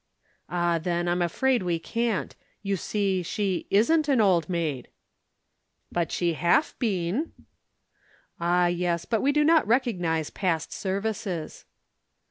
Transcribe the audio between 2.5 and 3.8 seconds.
You see she